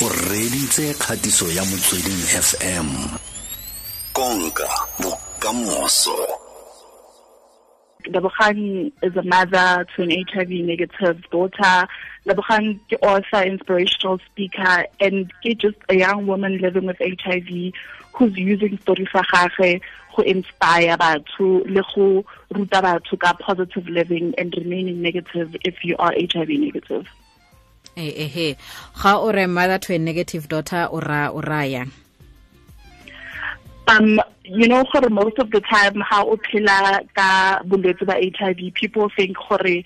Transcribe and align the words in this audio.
o 0.00 0.08
reditse 0.08 0.94
kgatiso 0.94 1.46
ya 1.52 1.64
motsweding 1.64 2.22
fm 2.48 2.88
konka 4.12 4.68
bokamoso 5.02 6.16
Labukhani 8.06 8.92
is 9.02 9.16
a 9.16 9.22
mother 9.22 9.84
to 9.96 10.02
an 10.02 10.10
HIV 10.10 10.50
negative 10.50 11.22
daughter. 11.30 11.88
Labukhani 12.26 12.78
is 12.90 12.98
author, 13.02 13.42
inspirational 13.42 14.18
speaker, 14.30 14.86
and 15.00 15.30
just 15.56 15.76
a 15.88 15.96
young 15.96 16.26
woman 16.26 16.58
living 16.58 16.86
with 16.86 16.96
HIV 17.00 17.72
who's 18.14 18.36
using 18.36 18.78
story 18.78 19.06
sa 19.12 19.22
gagwe 19.22 19.80
go 20.14 20.22
inspire 20.22 20.96
batho 20.96 21.66
le 21.68 21.82
go 21.94 22.24
ruta 22.54 22.80
batho 22.80 23.18
ka 23.18 23.32
positive 23.34 23.88
living 23.88 24.32
and 24.38 24.54
remaining 24.56 25.02
negative 25.02 25.56
if 25.64 25.84
you 25.84 25.96
are 25.98 26.14
HIV 26.16 26.48
negative. 26.50 27.06
Eh 27.98 28.30
eh 28.30 28.54
ga 29.02 29.18
o 29.18 29.32
re 29.32 29.46
mother 29.46 29.78
to 29.78 29.94
a 29.94 29.98
negative 29.98 30.48
daughter 30.48 30.86
o 30.90 31.00
ra 31.00 31.30
o 31.34 31.40
raya. 31.42 31.90
um 33.88 34.20
you 34.44 34.68
know 34.68 34.84
gore 34.92 35.08
most 35.10 35.38
of 35.38 35.50
the 35.50 35.60
time 35.62 36.00
how 36.08 36.28
o 36.28 36.36
phela 36.36 37.02
ka 37.14 37.60
bolwetse 37.64 38.06
ba 38.06 38.14
HIV 38.14 38.74
people 38.74 39.10
think 39.16 39.36
gore 39.36 39.82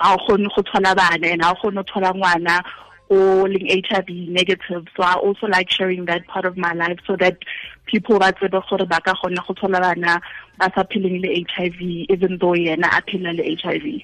a 0.00 0.14
o 0.14 0.16
kgone 0.24 0.48
go 0.54 0.62
thola 0.62 0.96
bana 0.96 1.26
and 1.26 1.42
a 1.42 1.50
o 1.50 1.54
kgone 1.54 1.74
go 1.74 1.82
thola 1.82 2.14
ngwana 2.14 2.62
o 3.10 3.44
leng 3.44 3.68
HIV 3.86 4.08
negative. 4.30 4.86
So 4.96 5.02
I 5.02 5.14
also 5.14 5.46
like 5.46 5.70
sharing 5.70 6.06
that 6.06 6.26
part 6.26 6.46
of 6.46 6.56
my 6.56 6.72
life 6.72 6.98
so 7.06 7.16
that 7.16 7.36
people 7.84 8.18
ba 8.18 8.32
tsebe 8.32 8.62
gore 8.70 8.86
ba 8.86 9.00
ka 9.04 9.14
gone 9.20 9.34
go 9.34 9.52
thola 9.54 9.80
bana 9.80 10.20
ba 10.58 10.72
sa 10.74 10.84
pheleng 10.84 11.20
le 11.20 11.44
HIV 11.44 12.08
even 12.08 12.38
though 12.38 12.56
yena 12.56 12.88
a 12.88 13.02
phela 13.02 13.36
le 13.36 13.44
HIV 13.56 14.02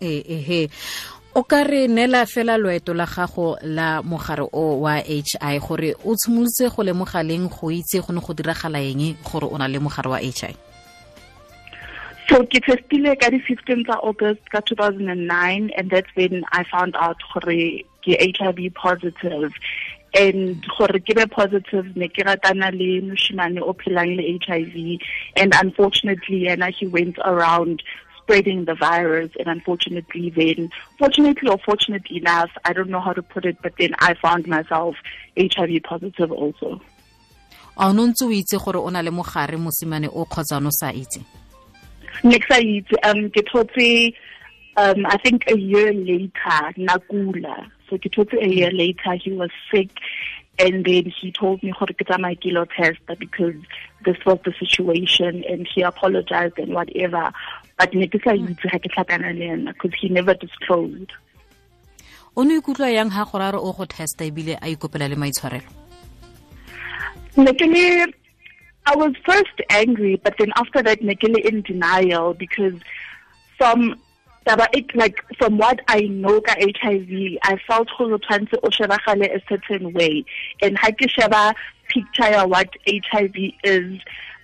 eh 0.00 0.22
eh 0.26 0.66
o 1.38 1.44
ka 1.44 1.62
re 1.62 1.86
neela 1.86 2.26
fela 2.26 2.58
loeto 2.58 2.92
la 2.94 3.06
gago 3.06 3.56
la 3.62 4.02
mogare 4.02 4.42
o 4.52 4.82
wa 4.82 4.98
hi 4.98 5.22
gore 5.62 5.94
o 6.04 6.16
tshimolotse 6.18 6.66
go 6.74 6.82
lemogaleng 6.82 7.46
go 7.46 7.70
itse 7.70 8.02
go 8.02 8.12
ne 8.12 8.20
go 8.20 8.34
diragala 8.34 8.82
eng 8.82 9.14
gore 9.22 9.46
o 9.46 9.56
na 9.56 9.68
le 9.68 9.78
mogare 9.78 10.10
wa 10.10 10.18
hi 10.18 10.32
so 12.28 12.42
ke 12.42 12.58
testile 12.66 13.14
ka 13.20 13.30
di-15 13.30 13.86
tsa 13.86 14.00
august 14.02 14.42
ka 14.50 14.58
2009 14.66 15.70
and 15.78 15.90
that's 15.90 16.10
when 16.16 16.42
i 16.50 16.64
found 16.64 16.96
out 16.98 17.22
gore 17.32 17.86
ke 18.02 18.18
hiv 18.18 18.74
positive. 18.74 19.52
And 20.14 20.64
gore 20.76 20.98
ke 20.98 21.14
be 21.14 21.26
positive 21.26 21.94
ne 21.94 22.08
ke 22.08 22.26
ratana 22.26 22.72
le 22.74 23.00
moshimane 23.06 23.60
o 23.62 23.74
phelang 23.74 24.16
le 24.16 24.26
hiv 24.26 25.00
and 25.36 25.54
unfortunately 25.54 26.46
yena 26.48 26.72
he 26.74 26.86
went 26.86 27.18
around 27.24 27.82
spreading 28.28 28.66
the 28.66 28.74
virus. 28.74 29.30
And 29.38 29.48
unfortunately, 29.48 30.30
then, 30.30 30.70
fortunately 30.98 31.48
or 31.48 31.58
fortunately 31.64 32.18
enough, 32.18 32.50
I 32.64 32.74
don't 32.74 32.90
know 32.90 33.00
how 33.00 33.14
to 33.14 33.22
put 33.22 33.46
it, 33.46 33.56
but 33.62 33.72
then 33.78 33.94
I 34.00 34.14
found 34.14 34.46
myself 34.46 34.96
HIV 35.38 35.82
positive 35.84 36.30
also. 36.30 36.80
a 37.80 37.86
o 37.86 37.92
ntse 37.92 38.24
o 38.26 38.30
itse 38.34 38.58
gore 38.58 38.78
o 38.82 38.90
na 38.90 39.00
le 39.02 39.10
mogare 39.10 39.54
mosimane 39.56 40.08
o 40.10 40.26
kgotsa 40.26 40.58
no 40.60 40.70
sa 40.70 40.90
itse 40.90 41.22
ne 42.24 42.38
ke 42.42 42.46
sa 42.50 42.58
itse 42.58 42.98
um 43.06 43.30
ke 43.30 43.38
thotse 43.46 44.10
um 44.74 45.06
i 45.06 45.16
think 45.22 45.46
a 45.46 45.54
year 45.54 45.94
later 45.94 46.74
nakula 46.74 47.70
so 47.86 47.94
ke 47.94 48.10
thotse 48.10 48.34
a 48.34 48.50
year 48.50 48.72
later 48.74 49.14
he 49.22 49.30
was 49.30 49.54
sick 49.70 49.94
and 50.58 50.84
then 50.84 51.12
he 51.20 51.32
told 51.32 51.62
me 51.62 51.72
gore 51.78 51.94
ke 52.00 52.04
tsamaye 52.08 52.40
kilo 52.40 52.64
test 52.64 53.00
because 53.18 53.54
this 54.04 54.16
was 54.26 54.38
the 54.44 54.52
situation 54.58 55.44
and 55.48 55.68
he 55.74 55.82
apologized 55.82 56.58
and 56.58 56.74
whatever. 56.74 57.32
But 57.78 57.94
ne 57.94 58.06
ke 58.06 58.20
sa 58.24 58.30
mm. 58.30 58.54
itse 58.54 58.70
ga 58.74 58.78
ke 58.78 58.92
tlhakana 58.94 59.34
le 59.38 59.50
ena 59.54 59.72
because 59.72 59.98
he 60.00 60.08
never 60.08 60.34
disclosed. 60.34 61.12
O 62.36 62.42
ne 62.42 62.60
ikutlwa 62.60 62.92
yang 62.92 63.10
ha 63.10 63.24
gore 63.24 63.48
a 63.48 63.52
re 63.52 63.58
o 63.58 63.72
go 63.72 63.84
testa 63.84 64.24
ebile 64.30 64.56
a 64.60 64.74
ikopela 64.74 65.08
le 65.08 65.16
maitshwarelo? 65.16 65.68
Ne 67.36 67.52
ke 67.52 67.66
le 67.74 68.12
I 68.90 68.96
was 68.96 69.12
first 69.22 69.60
angry, 69.68 70.16
but 70.16 70.34
then 70.38 70.50
after 70.56 70.82
that, 70.82 71.00
Nekele 71.02 71.44
in 71.44 71.60
denial 71.60 72.32
because 72.32 72.72
from 73.58 74.00
like 74.94 75.24
from 75.36 75.58
what 75.58 75.80
I 75.88 76.02
know 76.02 76.40
ka 76.40 76.54
HIV, 76.58 77.38
I 77.42 77.58
felt 77.66 77.88
go 77.98 78.18
tshwantse 78.18 78.54
o 78.62 78.68
shebagale 78.68 79.34
a 79.34 79.40
certain 79.48 79.92
way. 79.92 80.24
And 80.62 80.78
ha 80.78 80.90
ke 80.90 81.08
sheba 81.08 81.54
picture 81.88 82.30
ya 82.30 82.46
what 82.46 82.68
HIV 82.86 83.34
is 83.64 84.00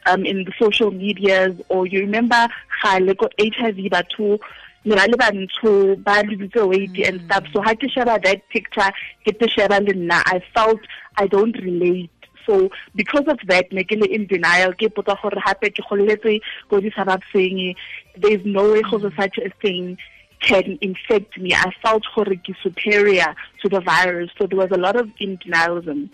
um, 0.06 0.24
in 0.24 0.44
the 0.44 0.52
social 0.58 0.90
medias 0.90 1.60
or 1.68 1.86
you 1.86 2.00
remember 2.00 2.48
gale 2.82 3.14
ko 3.14 3.28
HIV 3.38 3.90
batho 3.90 4.38
ne 4.84 4.94
ba 4.94 5.06
le 5.08 5.16
bantsho 5.16 6.02
ba 6.04 6.22
lebitse 6.22 6.68
weight 6.68 6.98
and 7.06 7.22
stuff. 7.26 7.44
So 7.52 7.62
ha 7.62 7.74
ke 7.74 7.90
sheba 7.90 8.18
that 8.22 8.48
picture 8.50 8.90
ke 9.26 9.38
te 9.38 9.48
sheba 9.48 9.80
le 9.80 9.94
nna 9.94 10.22
I 10.26 10.42
felt 10.54 10.80
I 11.16 11.26
don't 11.26 11.56
relate 11.58 12.10
so 12.46 12.70
because 12.94 13.26
of 13.28 13.38
that 13.46 13.72
ne 13.72 13.84
ke 13.84 13.96
le 14.00 14.06
in 14.06 14.26
denial 14.26 14.72
ke 14.72 14.90
potsa 14.98 15.16
gore 15.22 15.40
hape 15.46 15.68
ke 15.78 15.84
golletse 15.90 16.40
ko 16.70 16.80
di 16.80 16.90
sababseng 16.98 17.76
there's 18.16 18.44
no 18.44 18.72
way 18.72 18.82
go 18.90 18.98
such 19.20 19.38
a 19.38 19.50
thing 19.64 19.96
can 20.40 20.78
infect 20.80 21.38
me 21.38 21.54
i 21.54 21.70
felt 21.82 22.04
gore 22.14 22.36
ke 22.48 22.54
superior 22.62 23.34
to 23.62 23.68
the 23.68 23.80
virus 23.80 24.30
so 24.38 24.46
there 24.46 24.58
was 24.58 24.70
a 24.70 24.80
lot 24.86 24.96
of 24.96 25.08
in 25.18 25.36
denialism 25.38 26.08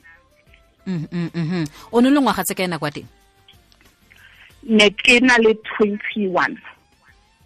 mm 0.86 1.06
mm 1.12 1.30
mm 1.34 1.64
o 1.92 2.00
ne 2.00 2.10
le 2.10 2.20
ngwaga 2.20 2.44
tse 2.44 2.54
ka 2.54 2.68
ena 2.68 2.78
kwa 2.78 2.90
teng 2.90 3.08
ne 4.62 4.90
ke 4.90 5.20
na 5.20 5.38
le 5.46 5.54
21 5.78 6.60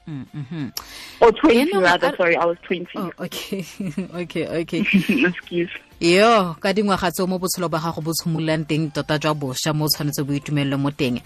Mm 0.07 0.27
-hmm. 0.35 0.69
Or 1.21 1.33
20 1.33 1.79
rather, 1.81 2.13
sorry, 2.17 2.37
I 2.37 2.45
was 2.45 2.59
20. 2.69 2.87
Oh, 2.97 3.11
okay, 3.19 3.65
okay, 4.23 4.47
okay. 4.61 4.81
Excuse. 5.29 5.71
Yo 6.01 6.55
ka 6.61 6.73
dingwaga 6.73 7.11
tseo 7.11 7.27
mo 7.27 7.39
botshelo 7.39 7.69
ba 7.71 7.79
gago 7.79 8.01
bo 8.03 8.13
tshimololang 8.13 8.67
teng 8.67 8.91
tota 8.91 9.19
jwa 9.19 9.35
bošwa 9.35 9.75
mo 9.75 9.85
o 9.85 9.89
tshwanetse 9.89 10.23
bo 10.27 10.33
itumelelo 10.35 10.79
mo 10.79 10.91
teng. 10.91 11.23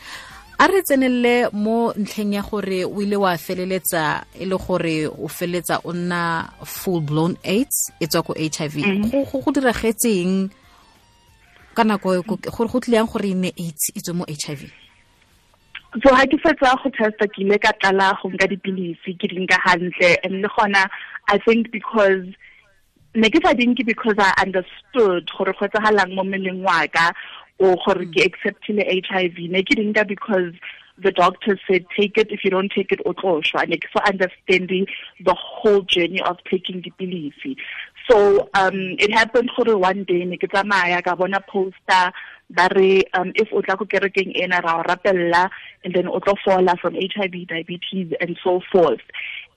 A 0.59 0.67
re 0.67 0.83
tsenelele 0.83 1.55
mo 1.55 1.95
ntlheng 1.95 2.35
ya 2.35 2.43
gore 2.43 2.85
o 2.85 3.01
ile 3.01 3.17
wa 3.17 3.37
feleletsa 3.39 4.27
e 4.35 4.45
le 4.45 4.59
gore 4.59 5.07
o 5.07 5.29
feleletsa 5.29 5.81
o 5.85 5.93
nna 5.95 6.51
full 6.65 7.01
blown 7.01 7.39
aids 7.45 7.93
e 8.01 8.07
tswa 8.07 8.23
ko 8.27 8.35
h 8.35 8.61
i 8.61 8.69
v. 8.69 8.83
Go 9.09 9.51
diragetseng 9.55 10.51
ka 11.75 11.85
nako 11.87 12.23
gore 12.27 12.69
go 12.69 12.81
tlileyang 12.83 13.07
gore 13.07 13.31
e 13.31 13.35
nne 13.35 13.51
aids 13.55 13.95
e 13.95 14.03
tswe 14.03 14.15
mo 14.19 14.27
h 14.27 14.51
i 14.51 14.55
v? 14.59 14.67
So 16.03 16.11
ha 16.13 16.27
ke 16.27 16.37
fetsa 16.43 16.75
go 16.83 16.91
testa 16.91 17.25
ke 17.31 17.39
ile 17.47 17.57
ka 17.63 17.71
tlala 17.79 18.19
go 18.19 18.29
nka 18.29 18.51
dipilisi 18.51 19.15
ke 19.15 19.31
di 19.31 19.39
nka 19.47 19.57
hantle 19.63 20.11
and 20.27 20.43
le 20.43 20.49
gona 20.53 20.85
i 21.31 21.39
think 21.47 21.71
because 21.71 22.27
ne 23.19 23.31
ke 23.35 23.43
sa 23.45 23.53
dinke 23.61 23.85
because 23.87 24.19
i 24.19 24.33
understood 24.47 25.31
gore 25.37 25.55
go 25.61 25.67
etsagalang 25.67 26.15
mo 26.19 26.25
mmeleng 26.27 26.63
wa 26.67 26.81
ka 26.97 27.07
o 27.59 27.75
gore 27.85 28.07
ke 28.17 28.27
acceptile 28.31 28.85
hiv 28.89 29.41
ne 29.57 29.63
ke 29.71 29.79
dinka 29.81 30.05
because 30.05 30.53
the 31.07 31.13
doctor 31.13 31.57
said 31.71 31.85
take 31.97 32.19
it. 32.19 32.33
If 32.37 32.43
you 32.45 32.51
don't 32.51 32.73
take 32.75 32.91
it 32.91 33.01
o 33.07 33.13
tlo 33.19 33.35
shwa. 33.49 33.69
Ne 33.69 33.77
ke 33.83 33.91
so 33.93 34.03
understanding 34.13 34.89
the 35.29 35.35
whole 35.35 35.83
journey 35.83 36.21
of 36.31 36.39
taking 36.51 36.83
dipilisi 36.83 37.55
so 38.11 38.49
um 38.55 38.97
it 38.99 39.13
happened 39.13 39.51
gore 39.57 39.77
one 39.77 40.05
day 40.05 40.25
ne 40.25 40.37
ke 40.37 40.49
tsamaya 40.51 41.03
ka 41.05 41.15
bona 41.15 41.41
poster 41.41 42.13
ba 42.51 42.69
re 42.75 43.05
um 43.15 43.33
if 43.35 43.53
o 43.53 43.61
tla 43.63 43.77
go 43.77 43.85
kerekeng 43.85 44.33
ena 44.45 44.61
ra 44.65 44.79
o 44.81 44.83
rapella 44.83 45.49
and 45.85 45.95
then 45.95 46.09
o 46.09 46.21
tlo 46.21 46.35
fola 46.45 46.77
from 46.81 46.95
hiv 46.95 47.37
diabetes 47.49 48.15
and 48.21 48.39
so 48.43 48.61
forth 48.73 49.05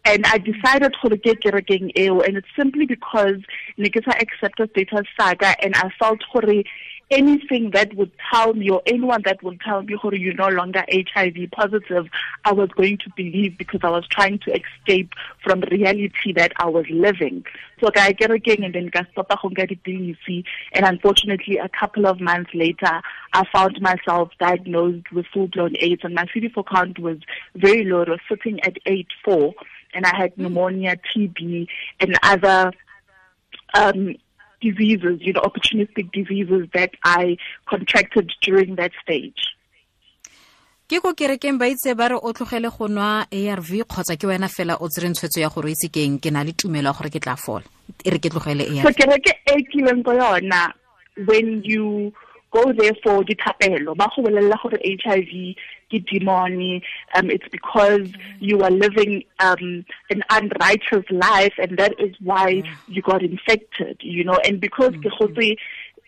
and 0.03 0.25
I 0.25 0.37
decided 0.39 0.95
to 1.03 1.17
get 1.17 1.41
kerekeng 1.41 1.95
eo 1.97 2.21
and 2.21 2.37
it's 2.37 2.47
simply 2.55 2.85
because 2.85 3.37
ne 3.77 3.89
ke 3.89 4.03
sa 4.03 4.11
accept 4.19 4.61
status 4.71 5.07
saga 5.19 5.55
and 5.63 5.75
I 5.75 5.89
felt 5.99 6.21
gore 6.33 6.63
anything 7.11 7.71
that 7.71 7.93
would 7.95 8.11
tell 8.31 8.53
me 8.53 8.69
or 8.69 8.81
anyone 8.85 9.21
that 9.25 9.43
would 9.43 9.59
tell 9.61 9.81
me 9.83 9.97
gore 10.01 10.15
you're 10.15 10.33
no 10.33 10.47
longer 10.47 10.83
HIV 10.89 11.51
positive 11.51 12.07
I 12.45 12.53
was 12.53 12.69
going 12.69 12.97
to 12.99 13.09
believe 13.15 13.57
because 13.57 13.81
I 13.83 13.89
was 13.89 14.07
trying 14.07 14.39
to 14.39 14.53
escape 14.59 15.13
from 15.43 15.59
the 15.59 15.67
reality 15.67 16.33
that 16.35 16.53
I 16.57 16.67
was 16.67 16.85
living. 16.89 17.43
So 17.79 17.89
I 17.89 18.13
ka 18.13 18.25
kerekeng 18.25 18.65
and 18.65 18.73
then 18.73 18.89
ka 18.89 19.03
stopa 19.11 19.37
go 19.41 19.49
nka 19.49 19.67
dipilisi 19.75 20.43
and 20.73 20.85
unfortunately 20.85 21.57
a 21.57 21.69
couple 21.69 22.07
of 22.07 22.19
months 22.19 22.51
later 22.55 23.01
I 23.33 23.45
found 23.53 23.79
myself 23.81 24.31
diagnosed 24.39 25.11
with 25.11 25.27
full 25.33 25.47
blown 25.47 25.75
AIDS 25.79 26.01
and 26.03 26.15
my 26.15 26.25
CD4 26.25 26.65
count 26.65 26.97
was 26.97 27.19
very 27.55 27.83
low. 27.83 28.01
It 28.01 28.09
was 28.09 28.19
sitting 28.27 28.59
at 28.61 28.77
8.4 28.85 29.53
and 29.93 30.05
I 30.05 30.15
had 30.15 30.37
pneumonia, 30.37 30.97
TB, 30.97 31.67
and 31.99 32.17
other 32.23 32.71
um, 33.73 34.15
diseases, 34.61 35.19
you 35.21 35.33
know, 35.33 35.41
opportunistic 35.41 36.11
diseases 36.11 36.67
that 36.73 36.91
I 37.03 37.37
contracted 37.67 38.31
during 38.41 38.75
that 38.75 38.91
stage. 39.01 39.41
ke 40.91 40.99
ko 40.99 41.15
kerekeng 41.15 41.55
ba 41.55 41.71
itse 41.71 41.95
ba 41.95 42.11
re 42.11 42.19
o 42.19 42.29
tlogele 42.35 42.67
go 42.67 42.91
nwa 42.91 43.23
arv 43.31 43.69
kgotsa 43.87 44.19
ke 44.19 44.27
wena 44.27 44.51
fela 44.51 44.75
o 44.75 44.91
ya 45.39 45.47
gore 45.47 45.71
itse 45.71 45.87
keng 45.87 46.19
ke 46.19 46.27
na 46.27 46.43
le 46.43 46.51
tumelo 46.51 46.91
ya 46.91 46.91
gore 46.91 47.07
ke 47.07 47.23
tla 47.23 47.39
fola 47.39 47.63
e 48.03 48.11
re 48.11 48.19
ke 48.19 48.27
tlogele 48.27 48.67
so 48.83 48.91
kereke 48.91 49.31
e 49.47 49.63
kileng 49.71 50.03
ko 50.03 50.11
yona 50.11 50.67
when 51.23 51.63
you 51.63 52.11
go 52.51 52.71
there 52.73 52.93
for 53.03 53.23
dithapelo. 53.23 53.95
Ba 53.95 54.09
go 54.15 54.23
bolella 54.23 54.57
gore 54.61 54.79
HIV 54.83 55.55
ke 55.91 56.05
demon 56.05 56.81
um 57.15 57.29
it's 57.29 57.47
because 57.51 58.07
you 58.39 58.61
are 58.61 58.71
living 58.71 59.23
um 59.39 59.85
an 60.09 60.23
unrighteous 60.29 61.05
life 61.11 61.53
and 61.57 61.77
that 61.77 61.93
is 61.99 62.15
why 62.21 62.63
you 62.87 63.01
got 63.01 63.21
infected 63.21 63.97
you 64.01 64.23
know? 64.23 64.39
And 64.45 64.59
because 64.61 64.93
ke 65.03 65.11
gotse 65.19 65.55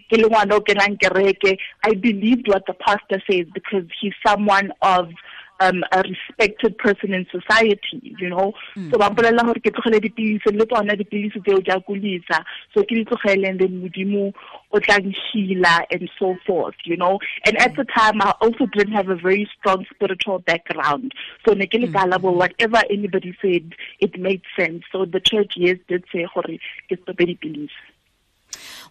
ke 0.10 0.18
le 0.18 0.30
ngwana 0.30 0.56
o 0.56 0.62
kenang 0.62 0.98
kereke 1.00 1.57
i 1.84 1.94
believed 1.94 2.48
what 2.48 2.66
the 2.68 2.74
pastor 2.74 3.22
says 3.30 3.48
because 3.54 3.86
he's 4.00 4.13
someone 4.25 4.72
of 4.81 5.10
um, 5.59 5.83
a 5.91 6.01
respected 6.01 6.77
person 6.77 7.13
in 7.13 7.25
society 7.31 8.15
you 8.19 8.29
know. 8.29 8.53
Mm. 8.75 8.91
so 8.91 8.97
ba 8.97 9.09
mpolelela 9.09 9.45
gore 9.45 9.59
ke 9.59 9.71
tlogele 9.71 10.00
dipilisi 10.00 10.51
le 10.57 10.65
tsona 10.65 10.95
dipilisi 10.95 11.41
tseo 11.41 11.61
di 11.61 11.71
a 11.71 11.79
kulisa 11.79 12.44
so 12.73 12.83
ke 12.83 12.95
di 12.95 13.05
tlogele 13.05 13.50
and 13.50 13.59
then 13.59 13.81
modimo 13.81 14.33
o 14.71 14.79
tla 14.79 14.97
healer 15.00 15.85
and 15.91 16.09
so 16.19 16.35
forth 16.45 16.75
you 16.85 16.97
know. 16.97 17.19
And 17.45 17.57
at 17.61 17.75
the 17.75 17.85
time 17.85 18.21
i 18.21 18.33
also 18.41 18.65
didn't 18.65 18.94
have 18.94 19.09
a 19.09 19.15
very 19.15 19.50
strong 19.57 19.85
spiritual 19.94 20.39
background. 20.39 21.13
So 21.47 21.53
ne 21.53 21.67
ke 21.67 21.75
le 21.75 21.91
kala 21.91 22.19
whatever 22.19 22.81
anybody 22.89 23.35
said 23.41 23.73
it 23.99 24.19
made 24.19 24.41
sense. 24.57 24.83
So 24.91 25.06
the 25.06 25.19
church 25.19 25.53
yes 25.56 25.77
did 25.88 26.06
say 26.11 26.27
gore 26.33 26.59
ke 26.89 26.99
stope 27.01 27.25
dipilisi 27.31 27.93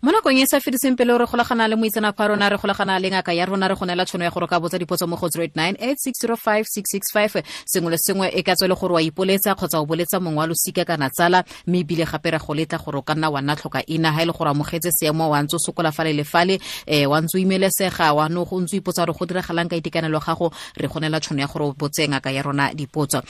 mo 0.02 0.10
nakong 0.10 0.42
e 0.42 0.50
sa 0.50 0.58
fediseng 0.58 0.98
pele 0.98 1.14
re 1.14 1.30
golagana 1.30 1.70
le 1.70 1.78
moitsenape 1.78 2.18
a 2.18 2.26
rona 2.26 2.50
re 2.50 2.58
golagana 2.58 2.98
le 2.98 3.06
ngaka 3.08 3.32
ya 3.38 3.46
rona 3.46 3.68
re 3.68 3.74
go 3.78 3.86
neela 3.86 4.04
tšhono 4.04 4.24
ya 4.24 4.30
gore 4.34 4.48
ka 4.50 4.58
botsa 4.58 4.76
dipotso 4.76 5.06
mo 5.06 5.14
go 5.14 5.28
0898605665 5.30 7.42
sengwe 7.64 7.90
le 7.94 7.98
sengwe 8.02 8.26
e 8.34 8.42
ka 8.42 8.56
tswele 8.58 8.74
gore 8.74 8.94
wa 8.94 9.02
ipoletsa 9.02 9.54
kgotsa 9.54 9.78
o 9.78 9.86
boletsa 9.86 10.18
mongwe 10.18 10.38
wa 10.42 10.46
losika 10.50 10.84
kana 10.84 11.08
tsala 11.08 11.44
mme 11.68 11.78
ebile 11.86 12.04
gape 12.04 12.30
re 12.34 12.38
go 12.42 12.52
letla 12.52 12.78
gore 12.82 12.98
o 12.98 13.02
ka 13.02 13.14
nna 13.14 13.30
wa 13.30 13.40
nna 13.40 13.54
tlhoka 13.54 13.86
ena. 13.86 14.10
Ga 14.10 14.22
e 14.22 14.26
le 14.26 14.32
gore 14.32 14.50
amogetse 14.50 14.90
seemo 14.90 15.30
wa 15.30 15.42
ntse 15.42 15.54
o 15.54 15.58
sokola 15.62 15.92
fale 15.92 16.12
le 16.12 16.24
fale 16.24 16.58
um 16.90 17.06
wa 17.06 17.20
ntse 17.22 17.38
o 17.38 17.40
imelesega 17.40 18.12
wa 18.12 18.28
no 18.28 18.44
go 18.44 18.58
ntse 18.58 18.74
o 18.74 18.78
ipotsa 18.82 19.06
gore 19.06 19.14
go 19.14 19.26
diragalang 19.26 19.68
ka 19.70 19.76
itekanelo 19.78 20.18
gago 20.18 20.50
re 20.82 20.88
go 20.88 20.98
neela 20.98 21.20
tšhono 21.20 21.40
ya 21.40 21.46
gore 21.46 21.64
o 21.64 21.72
botse 21.78 22.08
ngaka 22.08 22.30
ya 22.34 22.42
rona 22.42 22.74
dipotso. 22.74 23.22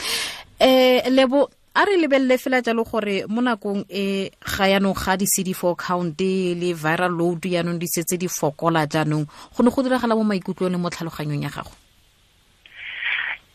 Um 0.57 1.01
lebo 1.13 1.51
a 1.75 1.85
re 1.85 1.97
lebelele 1.97 2.37
fela 2.39 2.61
jalo 2.61 2.85
gore 2.85 3.25
mo 3.29 3.41
nakong 3.41 3.85
e 3.89 4.31
ga 4.41 4.67
yanong 4.69 4.95
ga 4.95 5.17
di-cd 5.17 5.55
four 5.55 5.75
count 5.77 6.21
le 6.21 6.75
viral 6.75 7.17
load 7.17 7.45
yaanong 7.45 7.79
di 7.79 7.87
setse 7.87 8.19
di 8.19 8.29
fokola 8.29 8.87
jaanong 8.87 9.25
go 9.25 9.63
ne 9.63 9.71
go 9.71 9.83
diragala 9.83 10.15
mo 10.15 10.25
maikutlong 10.25 10.71
le 10.71 10.77
mo 10.77 10.91
tlhaloganyong 10.91 11.43
ya 11.43 11.49
gago? 11.49 11.73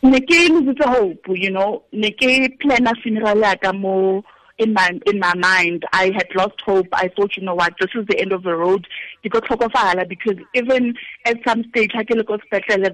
Ne 0.01 0.19
ke 0.21 0.49
lositse 0.49 0.85
hope 0.85 1.29
you 1.37 1.51
know 1.51 1.83
ne 1.93 2.09
ke 2.11 2.49
plana 2.57 2.93
funeral 3.03 3.37
yaka 3.37 3.73
mo 3.73 4.23
in 4.57 4.73
my 4.73 4.99
in 5.05 5.19
my 5.19 5.35
mind 5.35 5.85
I 5.93 6.11
had 6.15 6.27
lost 6.35 6.59
hope. 6.61 6.87
I 6.93 7.09
thought, 7.09 7.37
you 7.37 7.43
know 7.43 7.55
what, 7.55 7.75
this 7.79 7.89
is 7.95 8.05
the 8.07 8.19
end 8.19 8.31
of 8.31 8.43
the 8.43 8.55
road. 8.55 8.87
Because 9.23 10.37
even 10.53 10.95
at 11.25 11.37
some 11.45 11.63
stage 11.65 11.91
I 11.95 12.03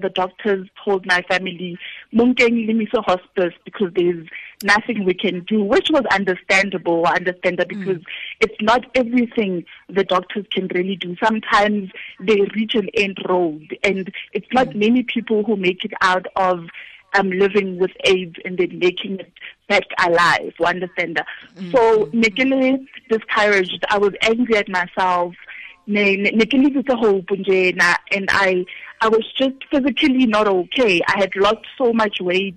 the 0.02 0.10
doctors 0.14 0.68
told 0.84 1.06
my 1.06 1.22
family, 1.22 1.78
Limiso 2.66 3.04
hospice 3.04 3.54
because 3.64 3.92
there's 3.94 4.26
nothing 4.62 5.04
we 5.04 5.14
can 5.14 5.44
do, 5.44 5.62
which 5.62 5.88
was 5.90 6.04
understandable, 6.10 7.06
understandable 7.06 7.68
because 7.68 8.02
mm. 8.02 8.06
it's 8.40 8.60
not 8.60 8.84
everything 8.94 9.64
the 9.88 10.04
doctors 10.04 10.46
can 10.50 10.68
really 10.74 10.96
do. 10.96 11.16
Sometimes 11.22 11.90
they 12.20 12.40
reach 12.54 12.74
an 12.74 12.88
end 12.94 13.18
road 13.28 13.76
and 13.82 14.12
it's 14.32 14.52
not 14.52 14.68
mm. 14.68 14.76
many 14.76 15.02
people 15.02 15.44
who 15.44 15.56
make 15.56 15.84
it 15.84 15.92
out 16.00 16.26
of 16.36 16.66
um, 17.14 17.30
living 17.30 17.78
with 17.78 17.92
AIDS 18.04 18.36
and 18.44 18.58
then 18.58 18.78
making 18.78 19.20
it 19.20 19.32
back 19.68 19.84
alive. 19.98 20.52
You 20.58 20.66
understand? 20.66 21.20
Mm-hmm. 21.56 21.70
So, 21.70 22.06
Nikili 22.06 22.86
discouraged. 23.10 23.84
I 23.90 23.98
was 23.98 24.12
angry 24.22 24.56
at 24.56 24.68
myself. 24.68 25.34
Nikili 25.86 26.74
with 26.74 26.88
a 26.88 26.96
hope 26.96 27.30
and 27.30 28.28
I, 28.30 28.64
I 29.00 29.08
was 29.08 29.24
just 29.36 29.56
physically 29.70 30.26
not 30.26 30.48
okay. 30.48 31.00
I 31.06 31.18
had 31.18 31.36
lost 31.36 31.66
so 31.76 31.92
much 31.92 32.18
weight. 32.20 32.56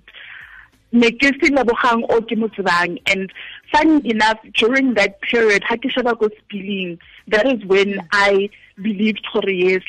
and 3.06 3.30
funny 3.70 4.10
enough 4.10 4.38
during 4.54 4.94
that 4.94 5.20
period 5.20 5.62
ha 5.62 5.76
ke 5.76 5.90
sheba 5.94 6.14
go 6.16 6.30
spilling 6.38 6.98
that 7.26 7.46
is 7.46 7.62
when 7.66 8.00
i 8.12 8.48
believed 8.82 9.20
yes 9.34 9.82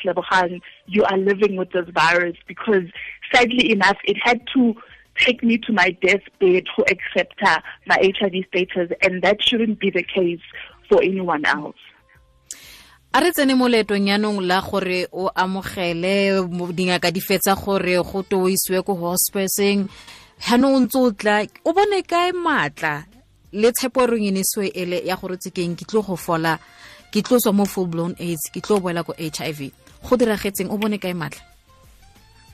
you 0.86 1.02
are 1.04 1.16
living 1.16 1.56
with 1.56 1.72
this 1.72 1.88
virus 1.88 2.36
because 2.46 2.84
sadly 3.32 3.70
enough, 3.70 3.96
it 4.04 4.16
had 4.22 4.40
to 4.54 4.74
take 5.16 5.42
me 5.42 5.58
to 5.58 5.72
my 5.72 5.96
deathbed 6.02 6.64
to 6.76 6.82
accept 6.90 7.42
uh, 7.42 7.60
my 7.86 7.96
HIV 8.00 8.44
status, 8.48 8.90
and 9.02 9.22
that 9.22 9.42
shouldn't 9.42 9.78
be 9.78 9.90
the 9.90 10.02
case 10.02 10.40
for 10.88 11.02
anyone 11.02 11.44
else. 11.44 11.76
a 13.12 13.18
re 13.18 13.32
tsene 13.34 13.58
mo 13.58 13.66
leetong 13.66 14.06
yaanong 14.06 14.38
la 14.46 14.60
gore 14.62 15.08
o 15.10 15.26
amogele 15.34 16.46
dingaka 16.70 17.10
di 17.10 17.18
fetsa 17.18 17.58
gore 17.58 17.98
go 18.06 18.22
to 18.22 18.38
o 18.38 18.46
isiwe 18.46 18.86
ko 18.86 18.94
hospiceng 18.94 19.90
yaanong 20.46 20.74
o 20.74 20.80
ntse 20.86 20.98
o 20.98 21.10
tla 21.10 21.42
o 21.66 21.74
bone 21.74 22.06
kae 22.06 22.30
maatla? 22.30 23.02
Le 23.50 23.72
tshepo 23.74 24.06
e 24.06 24.06
reng 24.06 24.30
enesiwe 24.30 24.70
ele 24.70 25.02
ya 25.02 25.18
gore 25.18 25.42
tsekeng 25.42 25.74
ke 25.74 25.90
tlo 25.90 26.06
go 26.06 26.14
fola 26.14 26.54
ke 27.10 27.18
tlo 27.18 27.42
tswa 27.42 27.50
mo 27.50 27.66
full 27.66 27.90
blown 27.90 28.14
aids 28.14 28.46
ke 28.54 28.62
tlo 28.62 28.78
boela 28.78 29.02
ko 29.02 29.10
h 29.18 29.42
i 29.42 29.52
v. 29.58 29.74
Go 30.06 30.14
diragetseng 30.14 30.70
o 30.70 30.78
bone 30.78 31.02
kae 31.02 31.10
maatla 31.10 31.49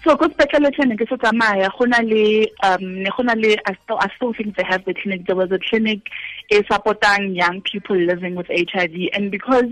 so 0.06 0.16
ko 0.16 0.28
specialty 0.30 0.86
ne 0.86 0.96
ke 0.96 1.06
se 1.10 1.16
tsamaya 1.18 1.68
go 1.76 1.84
na 1.84 1.98
le 2.08 2.46
um 2.62 2.84
ne 3.02 3.10
go 3.16 3.22
na 3.24 3.34
le 3.34 3.56
I 3.66 3.74
still, 3.82 3.98
I 3.98 4.08
still 4.14 4.32
think 4.32 4.56
they 4.56 4.64
have 4.68 4.84
the 4.84 4.94
clinic. 4.94 5.26
There 5.26 5.34
was 5.34 5.50
a 5.50 5.58
clinic 5.58 6.06
e 6.48 6.62
supporting 6.70 7.34
young 7.34 7.60
people 7.62 7.96
living 7.96 8.36
with 8.36 8.46
HIV 8.46 8.94
and 9.12 9.30
because 9.32 9.64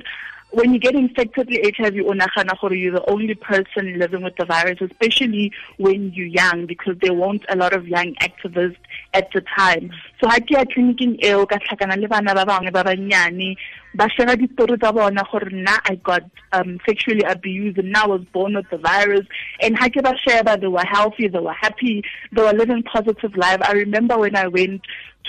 when 0.50 0.72
you 0.72 0.78
get 0.78 0.94
infected 0.94 1.48
with 1.48 1.76
HIV 1.76 1.94
you're 1.96 2.14
the 2.14 3.04
only 3.08 3.34
person 3.34 3.98
living 3.98 4.22
with 4.22 4.36
the 4.36 4.44
virus 4.44 4.78
especially 4.80 5.52
when 5.78 6.12
you're 6.12 6.26
young 6.26 6.66
because 6.66 6.96
there 7.02 7.12
weren't 7.12 7.44
a 7.48 7.56
lot 7.56 7.72
of 7.72 7.88
young 7.88 8.14
activists 8.22 8.76
at 9.12 9.28
the 9.32 9.42
time. 9.56 9.90
So 10.20 10.28
ha 10.28 10.38
ke 10.38 10.50
ya 10.50 10.64
clinicing 10.64 11.22
eo 11.24 11.46
I 15.86 15.94
got 16.02 16.22
um, 16.52 16.80
sexually 16.86 17.22
abused 17.22 17.78
and 17.78 17.92
now 17.92 18.04
I 18.04 18.08
was 18.08 18.24
born 18.32 18.54
with 18.54 18.68
the 18.70 18.78
virus. 18.78 19.26
And 19.60 19.76
ha 19.78 19.88
ke 19.88 20.02
ba 20.02 20.14
share 20.26 20.42
they 20.44 20.66
were 20.66 20.84
healthy 20.84 21.28
they 21.28 21.38
were 21.38 21.52
happy 21.52 22.02
they 22.32 22.42
were 22.42 22.52
living 22.52 22.82
positive 22.82 23.36
life. 23.36 23.60
I 23.62 23.72
remember 23.72 24.18
when 24.18 24.36
I 24.36 24.48
went 24.48 24.82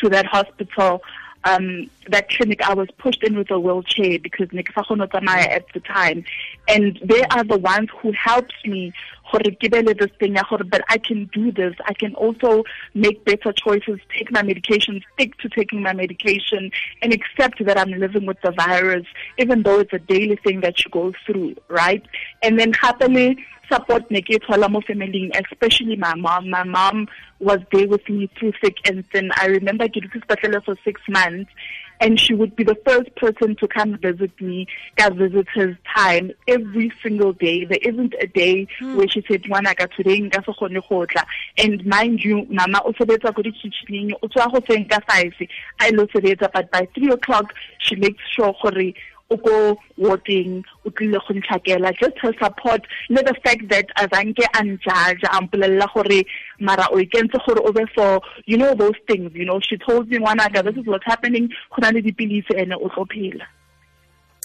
to 0.04 0.10
that 0.10 0.26
hospital 0.26 1.02
um, 1.46 1.90
that 2.08 2.30
clinic, 2.30 2.62
I 2.62 2.74
was 2.74 2.90
pushed 2.98 3.24
in 3.24 3.38
with 3.38 3.52
a 3.52 3.60
wheelchair 3.60 4.20
because 4.20 4.52
Nick 4.52 4.74
at 4.74 5.66
the 5.74 5.80
time. 5.80 6.26
And 6.68 7.00
they 7.04 7.24
are 7.26 7.44
the 7.44 7.58
ones 7.58 7.90
who 8.02 8.12
helped 8.12 8.54
me 8.66 8.92
but 9.36 10.82
I 10.90 10.98
can 10.98 11.30
do 11.34 11.52
this. 11.52 11.76
I 11.86 11.94
can 11.94 12.16
also 12.16 12.64
make 12.94 13.24
better 13.26 13.54
choices, 13.54 14.00
take 14.16 14.32
my 14.32 14.44
medication, 14.44 15.02
stick 15.14 15.38
to 15.40 15.50
taking 15.50 15.82
my 15.82 15.94
medication, 15.94 16.72
and 17.02 17.14
accept 17.14 17.66
that 17.66 17.78
I'm 17.78 17.92
living 17.92 18.26
with 18.26 18.38
the 18.42 18.52
virus, 18.52 19.06
even 19.38 19.64
though 19.64 19.80
it's 19.80 19.94
a 19.94 20.00
daily 20.00 20.38
thing 20.38 20.62
that 20.62 20.80
you 20.80 20.92
go 20.92 21.14
through, 21.26 21.56
right? 21.70 22.04
And 22.44 22.60
then 22.60 22.74
happily, 22.74 23.38
support 23.72 24.10
ne 24.12 24.22
ke 24.22 24.40
thola 24.46 24.70
mo 24.70 24.80
family 24.82 25.32
especially 25.34 25.96
my 25.96 26.14
mom 26.16 26.50
my 26.50 26.64
mom 26.64 27.08
was 27.40 27.60
there 27.72 27.88
with 27.88 28.08
me 28.10 28.30
through 28.38 28.54
thick 28.62 28.76
and 28.86 29.04
thin 29.12 29.32
i 29.38 29.48
remember 29.48 29.88
dutse 29.88 30.12
sepetlele 30.14 30.64
for 30.64 30.76
6 30.84 31.02
months 31.10 31.52
and 32.00 32.20
she 32.20 32.34
would 32.34 32.56
be 32.56 32.64
the 32.64 32.78
first 32.86 33.16
person 33.16 33.56
to 33.58 33.68
come 33.68 33.98
visit 33.98 34.32
me 34.42 34.68
at 34.98 35.14
visitor's 35.14 35.76
time 35.96 36.32
every 36.48 36.92
single 37.02 37.34
day. 37.34 37.66
There 37.66 37.80
isn't 37.82 38.16
a 38.20 38.28
day 38.28 38.68
mm. 38.82 38.96
where 38.96 39.08
she 39.08 39.24
said 39.30 39.44
ngwana 39.44 39.76
ka 39.78 39.88
today 39.96 40.20
nka 40.20 40.46
se 40.46 40.54
gone 40.60 40.82
go 40.90 41.06
tla. 41.06 41.26
And 41.58 41.86
mind 41.86 42.24
you 42.24 42.46
mama 42.50 42.82
o 42.86 42.94
sebetsa 42.94 43.34
go 43.34 43.42
di-kitcheneng 43.42 44.14
o 44.22 44.28
tswa 44.28 44.52
go 44.52 44.60
tseng 44.60 44.90
ka 44.90 45.00
five. 45.08 45.34
A 45.82 45.88
ile 45.88 46.08
sebetsa 46.08 46.52
but 46.54 46.72
by 46.72 46.88
three 46.94 47.10
o'clock 47.12 47.54
she 47.80 47.96
makes 47.96 48.24
sure 48.36 48.54
gore 48.62 48.94
o 49.30 49.38
ko 49.38 49.78
warding 49.98 50.64
o 50.86 50.90
tlile 50.90 51.20
go 51.28 51.34
ntlhakela. 51.34 51.98
Just 51.98 52.18
her 52.20 52.34
support 52.42 52.82
le 53.10 53.24
the 53.24 53.34
fact 53.44 53.68
that 53.70 53.88
azanke 53.98 54.46
a 54.54 54.64
njaja 54.64 55.30
a 55.32 55.42
mpolelela 55.42 55.88
gore 55.94 56.26
mara 56.60 56.88
o 56.92 56.98
ikentse 56.98 57.40
gore 57.46 57.62
o 57.64 57.72
be 57.72 57.86
for 57.96 58.22
you 58.46 58.58
know 58.58 58.74
those 58.76 59.00
things 59.08 59.32
you 59.34 59.46
know. 59.46 59.60
She 59.60 59.78
told 59.78 60.10
me 60.10 60.18
ngwanaka 60.20 60.64
this 60.64 60.78
is 60.78 60.86
what's 60.86 61.06
happening 61.06 61.50
go 61.50 61.82
na 61.82 61.90
le 61.90 62.02
dipilisi 62.02 62.56
ene 62.56 62.76
o 62.76 62.90
tlo 62.90 63.06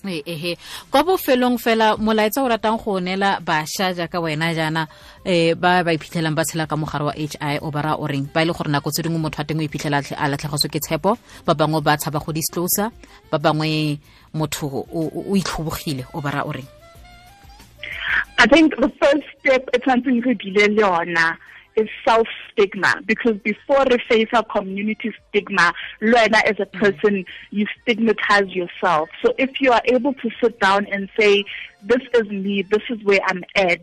ehe 0.09 0.57
kwa 0.91 1.03
bofelong 1.05 1.59
fela 1.59 1.97
molaetsa 1.97 2.43
o 2.43 2.49
ratang 2.49 2.79
go 2.79 3.01
neela 3.01 3.41
bašwa 3.41 3.93
jaaka 3.95 4.21
wena 4.21 4.55
jaana 4.55 4.87
um 5.27 5.55
ba 5.61 5.85
ba 5.85 5.93
iphitlhelang 5.93 6.35
ba 6.35 6.45
tshela 6.45 6.67
ka 6.67 6.77
mogare 6.77 7.05
wa 7.05 7.13
h 7.13 7.37
i 7.41 7.59
o 7.61 7.71
bara 7.71 7.97
o 7.97 8.07
reng? 8.07 8.29
Ba 8.33 8.43
e 8.43 8.45
le 8.45 8.53
gore 8.53 8.71
nako 8.71 8.91
tse 8.91 9.03
dingwe 9.03 9.21
motho 9.21 9.43
a 9.43 9.45
teng 9.45 9.61
o 9.61 9.63
iphitlhela 9.63 10.01
a 10.17 10.29
latlhegetswe 10.29 10.69
ke 10.71 10.81
tshepo 10.81 11.19
ba 11.47 11.55
bangwe 11.55 11.81
ba 11.83 11.97
tshaba 11.97 12.19
go 12.25 12.33
disclosa 12.33 12.91
ba 13.31 13.39
bangwe 13.39 13.99
motho 14.33 14.67
o 14.67 15.37
itlhobogile 15.37 16.07
o 16.15 16.21
bara 16.21 16.45
o 16.45 16.53
reng? 16.53 16.69
I 18.39 18.47
think 18.47 18.73
the 18.81 18.89
first 18.97 19.27
step 19.39 19.69
e 19.75 19.79
tshwantseng 19.79 20.25
re 20.25 20.35
dile 20.35 20.73
le 20.73 20.81
yona 20.81 21.37
is 21.81 21.89
self 22.05 22.27
stigma 22.51 22.95
because 23.07 23.37
before 23.39 23.85
we 23.91 23.99
face 24.09 24.29
our 24.33 24.45
community 24.45 25.13
stigma, 25.29 25.73
Luena 26.01 26.43
as 26.45 26.57
a 26.61 26.67
person, 26.67 27.25
you 27.51 27.67
stigmatize 27.83 28.49
yourself. 28.49 29.09
So 29.25 29.35
if 29.39 29.61
you 29.61 29.73
are 29.73 29.83
able 29.87 30.15
to 30.15 30.31
sit 30.43 30.61
down 30.61 30.87
and 30.93 31.09
say, 31.19 31.45
This 31.83 32.03
is 32.15 32.29
me, 32.31 32.63
this 32.63 32.83
is 32.89 33.03
where 33.05 33.21
I'm 33.27 33.43
at, 33.57 33.81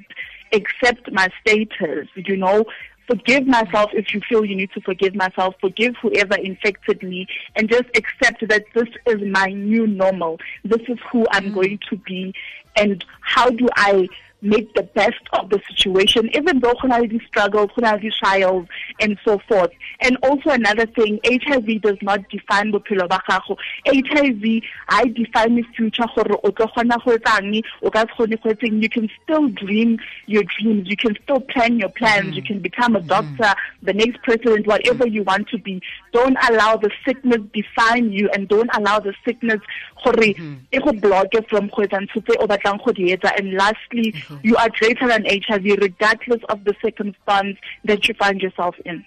accept 0.54 1.12
my 1.12 1.28
status, 1.42 2.08
you 2.16 2.38
know, 2.38 2.66
forgive 3.08 3.48
myself 3.48 3.90
if 3.94 4.14
you 4.14 4.22
feel 4.28 4.46
you 4.46 4.56
need 4.56 4.72
to 4.74 4.82
forgive 4.82 5.16
myself, 5.16 5.56
forgive 5.60 5.96
whoever 6.02 6.36
infected 6.36 7.02
me, 7.02 7.26
and 7.56 7.70
just 7.70 7.86
accept 7.96 8.48
that 8.48 8.66
this 8.76 8.90
is 9.08 9.22
my 9.32 9.48
new 9.48 9.88
normal. 9.88 10.40
This 10.64 10.82
is 10.88 10.98
who 11.12 11.26
I'm 11.32 11.52
mm. 11.52 11.56
going 11.56 11.80
to 11.90 11.98
be, 11.98 12.34
and 12.78 13.04
how 13.22 13.50
do 13.50 13.68
I 13.76 14.08
make 14.42 14.74
the 14.76 14.84
best 14.84 15.22
of 15.34 15.50
the 15.50 15.60
situation, 15.68 16.30
even 16.36 16.60
though 16.60 16.74
these 17.10 17.22
struggles, 17.28 17.70
these 18.02 18.16
trials, 18.16 18.68
and 19.00 19.18
so 19.26 19.40
forth. 19.48 19.72
And 20.00 20.18
also 20.24 20.52
another 20.52 20.86
thing, 20.86 21.20
HIV 21.26 21.82
does 21.82 21.98
not 22.02 22.30
define 22.30 22.72
bophelo 22.72 23.10
ba 23.10 23.22
gago. 23.28 23.58
HIV 23.86 24.64
I 24.90 25.06
define 25.08 25.56
the 25.56 25.64
future 25.76 26.06
gore 26.16 26.40
o 26.44 26.52
tlo 26.52 26.72
gona 26.74 27.04
go 27.04 27.18
etsang, 27.18 27.64
o 27.82 27.90
ka 27.90 28.06
se 28.18 28.28
go 28.28 28.50
etseng. 28.50 28.82
You 28.82 28.90
can 28.90 29.10
still 29.24 29.48
dream 29.50 30.00
your 30.28 30.44
dreams. 30.44 30.88
You 30.88 30.98
can 30.98 31.18
still 31.24 31.40
plan 31.40 31.80
your 31.80 31.90
plans. 31.90 32.34
Mm. 32.34 32.36
You 32.36 32.44
can 32.44 32.60
become 32.60 32.96
a 32.96 33.02
doctor, 33.02 33.44
mm. 33.44 33.56
the 33.82 33.94
next 33.94 34.22
president, 34.24 34.68
whatever 34.68 35.08
you 35.08 35.24
want 35.24 35.50
to 35.50 35.58
be. 35.58 35.82
Don't 36.14 36.38
allow 36.50 36.78
the 36.78 36.92
sickness 37.06 37.42
define 37.54 38.12
you 38.12 38.30
and 38.34 38.48
don't 38.48 38.70
allow 38.76 39.00
the 39.00 39.14
sickness 39.26 39.62
gore 40.04 40.14
mm. 40.14 40.60
e 40.72 40.80
go 40.80 40.92
block 40.94 41.28
from 41.50 41.68
go 41.68 41.82
etsa 41.82 42.02
ntho 42.06 42.22
tse 42.24 42.38
o 42.40 42.46
batlang 42.68 42.84
go 42.84 42.92
di 42.92 43.12
etsa. 43.14 43.32
And 43.38 43.54
lastly, 43.54 44.12
mm 44.14 44.40
you 44.44 44.56
are 44.56 44.70
greater 44.70 45.08
than 45.08 45.26
HIV 45.26 45.66
regardless 45.82 46.42
of 46.50 46.64
the 46.64 46.74
circumstance 46.82 47.58
that 47.86 48.08
you 48.08 48.14
find 48.14 48.42
yourself 48.42 48.76
in. 48.86 49.04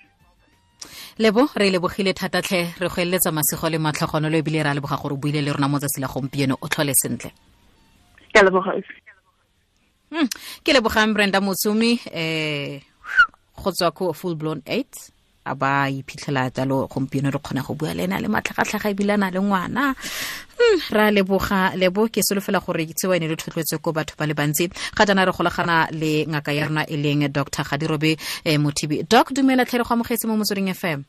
lebo 1.18 1.48
re 1.56 1.70
lebogile 1.70 2.12
thatatlhe 2.14 2.72
re 2.80 2.88
go 2.88 3.02
eletsa 3.02 3.30
masego 3.30 3.68
le 3.70 3.78
matlhogonolo 3.78 4.36
ebile 4.40 4.62
re 4.64 4.70
a 4.70 4.74
leboga 4.74 4.96
gore 4.96 5.12
o 5.12 5.16
buile 5.16 5.42
le 5.44 5.52
rona 5.52 5.68
mo 5.68 5.78
tsatsi 5.78 6.00
la 6.00 6.08
gompieno 6.08 6.56
o 6.60 6.66
tlhole 6.68 6.94
sentle 6.94 7.30
hmm, 10.10 10.28
ke 10.64 10.72
lebogang 10.72 11.12
brenda 11.12 11.40
motsumi 11.40 12.00
um 12.20 12.80
go 13.60 13.70
tswa 13.72 13.92
ko 13.92 14.12
full 14.12 14.34
blown 14.40 14.62
aids 14.64 15.12
a 15.46 15.54
ba 15.54 15.88
iphitlhela 15.88 16.50
jalo 16.50 16.86
gompieno 16.88 17.30
re 17.30 17.38
kgona 17.38 17.62
go 17.66 17.74
bua 17.74 17.94
le 17.94 18.04
ena 18.04 18.20
le 18.20 18.28
matlhagatlhaga 18.28 18.90
ebile 18.90 19.14
a 19.14 19.16
na 19.16 19.30
le 19.30 19.40
ngwana. 19.40 19.94
Hmm, 20.58 20.78
ra 20.92 21.10
leboga 21.10 21.72
lebo 21.76 22.08
ke 22.08 22.20
solofela 22.22 22.60
gore 22.60 22.86
tseo 22.92 23.14
ene 23.14 23.28
le 23.28 23.36
tlhotlhwetse 23.36 23.80
ko 23.80 23.92
batho 23.92 24.14
ba 24.18 24.26
le 24.26 24.34
bantsi. 24.34 24.68
Ga 24.96 25.06
jaana 25.06 25.24
re 25.24 25.32
golagana 25.32 25.88
le 25.92 26.26
ngaka 26.26 26.52
ya 26.52 26.66
rona 26.68 26.84
e 26.88 26.96
leng 26.96 27.28
dr 27.28 27.64
gadirobe 27.64 28.16
eh, 28.44 28.58
mothibi. 28.58 29.02
Doc 29.08 29.32
dumela 29.32 29.64
tlhere 29.64 29.84
go 29.84 29.94
amogetse 29.94 30.26
mo 30.26 30.36
motsweding 30.36 30.74
fm 30.74 31.04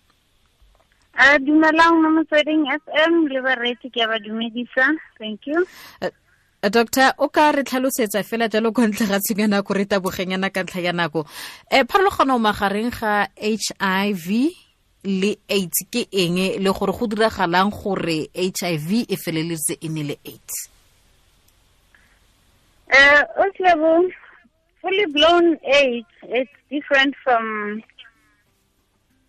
a 1.18 1.38
dumelang 1.40 2.02
mo 2.02 2.10
motsweding 2.18 2.66
fm 2.72 3.28
le 3.28 3.42
bareti 3.46 3.92
ke 3.92 4.02
a 4.02 4.08
ba 4.08 4.18
dumedisa. 4.20 4.96
Thank 5.20 5.46
you. 5.46 5.66
Uh, 6.02 6.10
doctor 6.70 7.14
o 7.18 7.30
ka 7.30 7.52
re 7.52 7.64
tlhalosetsa 7.64 8.22
fela 8.24 8.48
jalo 8.48 8.72
kwa 8.72 8.88
ntle 8.88 9.08
ga 9.08 9.20
tshenyo 9.20 9.48
nako 9.48 9.74
re 9.74 9.86
tabogengyana 9.86 10.54
ka 10.54 10.62
ntlha 10.64 10.82
ya 10.82 10.94
nako. 10.94 11.26
Um 11.72 11.88
pharologano 11.88 12.38
magareng 12.38 12.92
ga 12.94 13.28
h 13.34 13.74
i 13.80 14.14
v 14.14 14.54
le 15.04 15.38
aids 15.50 15.90
ke 15.90 16.06
eng? 16.14 16.38
Le 16.62 16.70
gore 16.70 16.94
go 16.94 17.08
diragalang 17.08 17.74
gore 17.74 18.30
h 18.36 18.62
i 18.62 18.78
v 18.78 19.06
e 19.10 19.18
feleletse 19.18 19.82
e 19.82 19.90
ne 19.90 20.04
le 20.04 20.16
aids? 20.26 20.70
Uh, 22.92 23.24
okay, 23.40 23.74
fully 24.82 25.06
blown 25.06 25.58
AIDS, 25.64 26.06
it's 26.24 26.52
different 26.70 27.16
from 27.24 27.82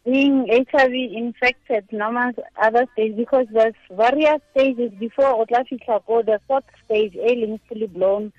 being 0.04 0.46
HIV 0.48 0.92
infected 0.92 1.84
normal 1.92 2.32
other 2.60 2.86
stage 2.92 3.16
because 3.16 3.46
there's 3.52 3.74
various 3.90 4.40
stages 4.50 4.90
before 4.98 5.28
o 5.28 5.44
tla 5.44 5.64
go 6.06 6.22
the 6.22 6.40
fourth 6.48 6.64
stage 6.84 7.14
ailing 7.16 7.60
fully 7.68 7.86
blown 7.86 8.32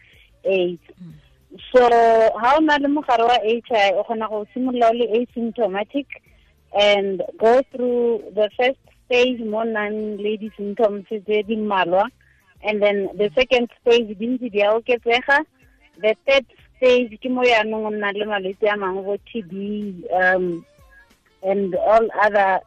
AIDS. 0.43 0.82
Mm. 1.01 1.13
So 1.72 1.82
how 2.41 2.60
na 2.60 2.77
le 2.77 2.89
mogare 2.89 3.39
HIV 3.70 3.96
o 3.96 4.03
go 4.03 4.46
simolola 4.53 4.91
le 4.91 5.08
asymptomatic 5.20 6.08
and 6.77 7.22
go 7.38 7.62
through 7.72 8.24
the 8.36 8.50
first 8.58 8.79
stage 9.05 9.39
more 9.39 9.65
nang 9.65 10.17
le 10.17 10.38
di-symptoms 10.38 11.05
tse 11.08 11.46
and 12.65 12.82
then 12.82 13.10
the 13.15 13.29
second 13.36 13.70
stage 13.82 14.10
a 14.10 15.46
the 16.01 16.15
third 16.25 16.46
stage 16.77 17.20
ke 17.22 17.29
mo 17.29 17.43
yaanong 17.43 17.86
o 17.86 17.91
nna 17.91 18.12
le 18.17 18.25
malwetse 18.25 18.67
a 18.67 18.75
TB 19.29 19.53
um 20.12 20.65
and 21.45 21.75
all 21.75 22.07
other 22.21 22.62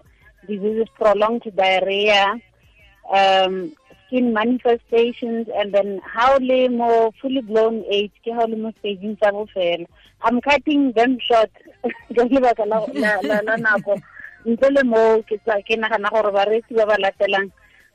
diseases, 0.46 0.86
prolonged 0.94 1.42
diarrhea, 1.56 2.40
um, 3.12 3.72
skin 4.06 4.32
manifestations, 4.32 5.48
and 5.54 5.72
then 5.72 6.00
how 6.04 6.38
more 6.38 7.12
fully 7.20 7.40
blown 7.40 7.84
AIDS, 7.90 8.12
how 8.24 8.46
more 8.46 8.72
staging 8.80 9.18
I'm 10.22 10.40
cutting 10.40 10.92
them 10.92 11.18
short. 11.18 11.50
ntle 14.46 14.70
le 14.70 14.82
mo 14.86 15.22
ke 15.26 15.36
ke 15.66 15.74
nagana 15.74 16.10
gore 16.14 16.30
bareetsi 16.30 16.78
ba 16.78 16.86
ba 16.86 16.96
latelang 17.02 17.50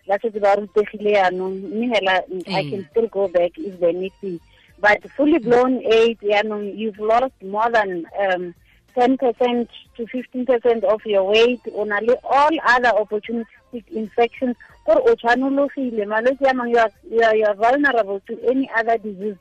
ba 0.08 0.20
setse 0.20 0.40
ba 0.44 0.60
rutegile 0.60 1.16
yaanong 1.16 1.56
mme 1.72 1.88
hela 1.96 2.16
i 2.52 2.64
can 2.68 2.84
still 2.92 3.08
go 3.08 3.28
back 3.32 3.56
if 3.56 3.80
they 3.80 3.94
need 3.96 4.12
to 4.20 4.36
but 4.84 5.00
fully 5.16 5.40
blown 5.40 5.80
AIDS 5.88 6.20
yaanong 6.20 6.76
you've 6.76 7.00
lost 7.00 7.38
more 7.40 7.72
than 7.72 8.04
um, 8.20 8.52
10% 8.96 9.68
to 9.96 10.06
15% 10.06 10.84
of 10.84 11.06
your 11.06 11.24
weight 11.24 11.62
o 11.76 11.86
na 11.86 12.00
all 12.24 12.56
other 12.66 12.92
opportunistic 12.98 13.86
infections 13.92 14.56
gore 14.86 15.02
o 15.06 15.16
tshwanologile. 15.16 16.06
Malwetse 16.06 16.46
a 16.50 16.54
mangwe 16.54 16.92
you 17.12 17.46
are 17.46 17.56
vulnerable 17.56 18.20
to 18.28 18.38
any 18.50 18.70
other 18.78 18.98
disease. 18.98 19.38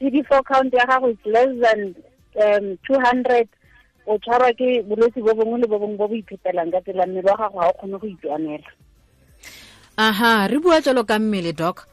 Cd4 0.00 0.44
count 0.44 0.74
ya 0.74 0.86
gago 0.86 1.10
is 1.10 1.18
less 1.26 1.50
than 1.60 1.94
um, 2.36 2.78
200 2.88 3.48
o 4.06 4.18
tshwarwa 4.18 4.52
ke 4.52 4.82
bolwetse 4.82 5.20
bo 5.20 5.34
bongwe 5.34 5.60
le 5.60 5.66
bo 5.66 5.78
bongwe 5.78 5.96
bo 5.96 6.08
bo 6.08 6.14
iphetelang 6.14 6.70
ka 6.72 6.80
tsela 6.80 7.06
mmele 7.06 7.30
wa 7.30 7.36
gago 7.36 7.58
ga 7.60 7.68
o 7.68 7.72
kgone 7.72 7.98
go 8.00 8.06
itwanela. 8.06 8.70
Aha 9.96 10.46
re 10.46 10.58
bua 10.58 10.80
jalo 10.80 11.04
ka 11.04 11.18
mmele 11.18 11.52
doc 11.52 11.86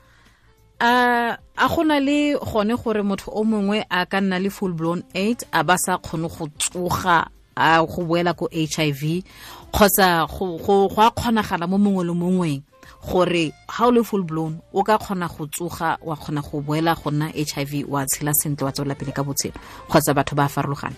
a 0.79 1.37
a 1.57 1.67
gona 1.67 1.99
le 1.99 2.37
gone 2.39 2.75
gore 2.75 3.01
motho 3.03 3.31
o 3.31 3.43
mongwe 3.43 3.85
a 3.89 4.05
ka 4.05 4.19
nna 4.21 4.39
le 4.39 4.49
full 4.49 4.73
blown 4.73 5.03
AIDS 5.15 5.45
a 5.51 5.63
ba 5.63 5.77
sa 5.77 5.97
kgone 5.97 6.27
go 6.27 6.47
tsoga 6.59 7.27
a 7.55 7.79
go 7.85 8.03
boela 8.03 8.33
ko 8.35 8.49
HIV 8.51 9.23
kgotsa 9.71 10.27
go 10.27 10.57
go 10.57 11.01
a 11.01 11.11
kgonagala 11.11 11.67
mo 11.67 11.77
mongwe 11.77 12.03
le 12.03 12.13
mongwe 12.13 12.61
gore 13.07 13.53
ha 13.69 13.87
o 13.87 13.91
le 13.91 14.03
full 14.03 14.23
blown 14.23 14.59
o 14.73 14.83
ka 14.83 14.97
kgona 14.97 15.27
go 15.31 15.47
tsoga 15.47 15.97
wa 16.03 16.15
kgona 16.15 16.41
go 16.41 16.59
boela 16.61 16.95
go 16.95 17.11
nna 17.11 17.31
HIV 17.31 17.87
wa 17.87 18.05
tshela 18.05 18.33
sentle 18.33 18.65
wa 18.65 18.71
tswela 18.71 18.95
pele 18.95 19.11
ka 19.11 19.23
botshelo 19.23 19.55
kgotsa 19.87 20.13
batho 20.13 20.35
ba 20.35 20.49
farologana 20.51 20.95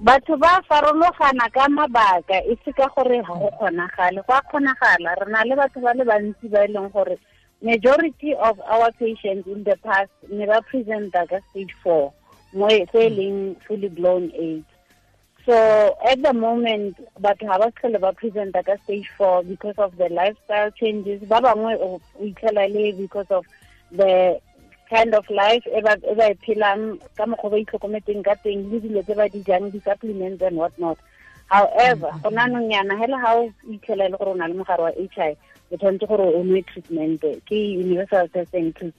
batho 0.00 0.36
ba 0.36 0.60
farologana 0.68 1.48
ka 1.48 1.64
mabaka 1.68 2.44
e 2.44 2.58
se 2.64 2.72
ka 2.76 2.84
gore 2.92 3.24
ga 3.24 3.32
go 3.32 3.48
kgonagale 3.56 4.20
go 4.28 4.34
a 4.36 4.42
kgonagala. 4.44 5.16
Re 5.16 5.32
na 5.32 5.40
le 5.48 5.56
batho 5.56 5.80
ba 5.80 5.94
le 5.96 6.04
bantsi 6.04 6.48
ba 6.52 6.64
e 6.64 6.68
leng 6.68 6.92
gore 6.92 7.16
majority 7.66 8.32
of 8.34 8.60
our 8.60 8.92
patients 8.92 9.46
in 9.48 9.64
the 9.64 9.76
past 9.88 10.10
never 10.30 10.60
present 10.70 11.12
ka 11.12 11.38
stage 11.50 11.74
four 11.82 12.12
mo 12.54 12.68
failing 12.92 13.38
hmm. 13.54 13.60
fully 13.66 13.88
blown 13.88 14.30
AIDS. 14.32 14.64
So 15.46 15.54
at 16.04 16.22
the 16.22 16.32
moment, 16.32 16.96
but 17.20 17.38
ga 17.38 17.58
ba 17.58 17.70
tlhole 17.74 18.00
ba 18.00 18.12
present 18.12 18.54
ka 18.54 18.76
stage 18.84 19.10
four 19.18 19.42
because 19.42 19.78
of 19.78 19.96
the 19.96 20.08
lifestyle 20.20 20.70
changes. 20.70 21.20
Ba 21.32 21.40
bangwe 21.46 21.74
o 21.86 22.00
itlhela 22.20 22.66
le 22.76 22.92
because 22.92 23.30
of 23.30 23.44
the 23.92 24.40
kind 24.90 25.14
of 25.14 25.28
life 25.30 25.66
e 25.66 25.80
ba 25.82 25.98
e 26.30 26.34
phelang 26.46 26.98
ka 27.18 27.26
mokgwa 27.26 27.50
ba 27.50 27.62
itlhokometseng 27.62 28.22
ka 28.22 28.34
teng 28.46 28.70
le 28.70 28.78
dilo 28.80 29.02
tse 29.02 29.14
ba 29.18 29.28
di 29.28 29.42
jang 29.42 29.70
di-supplements 29.70 30.42
and 30.42 30.56
what 30.56 30.74
not 30.78 30.98
however 31.50 32.10
hmm. 32.10 32.22
go 32.22 32.30
nanong 32.30 32.70
yana 32.70 32.94
hela 32.98 33.18
ga 33.18 33.34
o 33.34 33.50
itlhela 33.66 34.10
le 34.10 34.16
gore 34.18 34.30
o 34.30 34.38
na 34.38 34.46
le 34.46 34.54
mogare 34.54 34.82
wa 34.86 34.92
h 34.94 35.18
i 35.18 35.34
o 35.70 35.76
tshwanetse 35.76 36.06
gore 36.06 36.26
o 36.34 36.44
nwe 36.44 36.62
treatment 36.62 37.20
ke 37.48 37.58
universal 37.84 38.28
testing 38.28 38.72
treat 38.72 38.94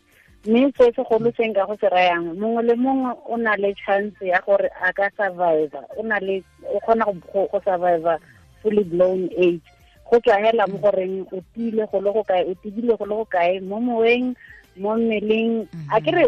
mme 0.45 0.71
se 0.77 0.91
segolo 0.95 1.31
se 1.35 1.47
nka 1.47 1.65
go 1.67 1.75
se 1.81 1.89
rayang 1.89 2.33
mongwe 2.39 2.63
le 2.63 2.75
mongwe 2.75 3.11
o 3.25 3.37
na 3.37 3.55
le 3.55 3.73
chance 3.73 4.21
ya 4.21 4.39
gore 4.45 4.69
a 4.81 4.93
ka 4.93 5.09
survivor 5.17 5.83
o 5.97 6.03
na 6.03 6.19
le 6.19 6.43
o 6.73 6.79
kgona 6.79 7.05
go 7.31 7.59
survivor 7.65 8.17
fully 8.61 8.83
blown 8.83 9.29
age. 9.37 9.61
Go 10.09 10.19
tswa 10.19 10.37
hela 10.39 10.67
mo 10.67 10.77
goreng 10.77 11.25
o 11.35 11.41
tile 11.53 11.83
go 11.91 11.99
le 11.99 12.11
go 12.13 12.23
kae 12.23 12.43
o 12.47 12.53
tibile 12.63 12.95
go 12.97 13.05
le 13.05 13.15
go 13.15 13.25
kae 13.25 13.59
mo 13.59 13.79
moweng 13.79 14.35
mo 14.77 14.95
mmeleng. 14.95 15.67
A 15.91 15.99
ke 16.01 16.11
re 16.15 16.23